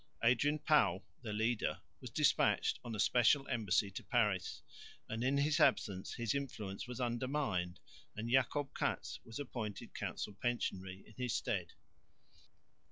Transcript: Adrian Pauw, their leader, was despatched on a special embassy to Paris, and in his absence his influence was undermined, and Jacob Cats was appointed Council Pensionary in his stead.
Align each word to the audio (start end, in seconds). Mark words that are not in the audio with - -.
Adrian 0.23 0.57
Pauw, 0.57 1.03
their 1.21 1.31
leader, 1.31 1.79
was 1.99 2.09
despatched 2.09 2.79
on 2.83 2.95
a 2.95 2.99
special 2.99 3.47
embassy 3.49 3.91
to 3.91 4.03
Paris, 4.03 4.63
and 5.07 5.23
in 5.23 5.37
his 5.37 5.59
absence 5.59 6.15
his 6.15 6.33
influence 6.33 6.87
was 6.87 6.99
undermined, 6.99 7.79
and 8.15 8.27
Jacob 8.27 8.73
Cats 8.75 9.19
was 9.23 9.37
appointed 9.37 9.93
Council 9.93 10.33
Pensionary 10.33 11.03
in 11.05 11.13
his 11.17 11.35
stead. 11.35 11.73